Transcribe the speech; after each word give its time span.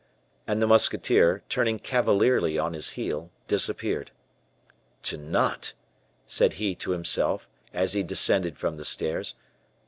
And 0.47 0.63
the 0.63 0.65
musketeer, 0.65 1.43
turning 1.47 1.77
cavalierly 1.77 2.57
on 2.57 2.73
his 2.73 2.97
heel, 2.97 3.29
disappeared. 3.47 4.09
"To 5.03 5.17
Nantes!" 5.19 5.75
said 6.25 6.53
he 6.53 6.73
to 6.77 6.89
himself, 6.89 7.47
as 7.71 7.93
he 7.93 8.01
descended 8.01 8.57
from 8.57 8.77
the 8.77 8.85
stairs. 8.85 9.35